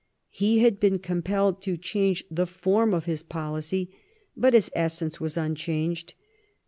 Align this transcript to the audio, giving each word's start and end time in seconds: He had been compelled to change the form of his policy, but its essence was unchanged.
He 0.31 0.63
had 0.63 0.79
been 0.79 0.97
compelled 0.97 1.61
to 1.61 1.77
change 1.77 2.23
the 2.31 2.47
form 2.47 2.91
of 2.91 3.05
his 3.05 3.21
policy, 3.21 3.91
but 4.35 4.55
its 4.55 4.71
essence 4.73 5.19
was 5.21 5.37
unchanged. 5.37 6.15